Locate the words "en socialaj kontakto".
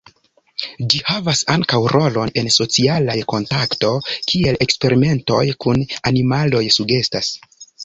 2.43-3.93